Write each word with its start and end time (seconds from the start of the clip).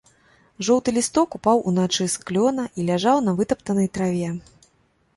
Жоўты 0.67 0.93
лісток 0.95 1.37
упаў 1.39 1.61
уначы 1.73 2.09
з 2.15 2.25
клёна 2.31 2.67
і 2.79 2.89
ляжаў 2.91 3.17
на 3.29 3.39
вытаптанай 3.41 3.87
траве. 3.99 4.37